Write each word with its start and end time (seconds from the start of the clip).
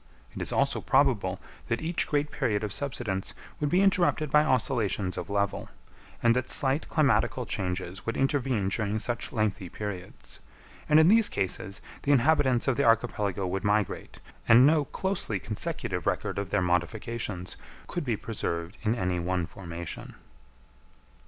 It 0.35 0.41
is 0.41 0.51
also 0.51 0.81
probable 0.81 1.37
that 1.67 1.79
each 1.79 2.07
great 2.07 2.31
period 2.31 2.63
of 2.63 2.73
subsidence 2.73 3.35
would 3.59 3.69
be 3.69 3.83
interrupted 3.83 4.31
by 4.31 4.43
oscillations 4.43 5.15
of 5.15 5.29
level, 5.29 5.69
and 6.23 6.35
that 6.35 6.49
slight 6.49 6.87
climatical 6.89 7.45
changes 7.47 8.03
would 8.03 8.17
intervene 8.17 8.69
during 8.69 8.97
such 8.97 9.31
lengthy 9.31 9.69
periods; 9.69 10.39
and 10.89 10.99
in 10.99 11.07
these 11.07 11.29
cases 11.29 11.83
the 12.01 12.11
inhabitants 12.11 12.67
of 12.67 12.77
the 12.77 12.83
archipelago 12.83 13.45
would 13.45 13.63
migrate, 13.63 14.19
and 14.47 14.65
no 14.65 14.85
closely 14.85 15.37
consecutive 15.39 16.07
record 16.07 16.39
of 16.39 16.49
their 16.49 16.63
modifications 16.63 17.55
could 17.85 18.03
be 18.03 18.17
preserved 18.17 18.79
in 18.81 18.95
any 18.95 19.19
one 19.19 19.45
formation. 19.45 20.15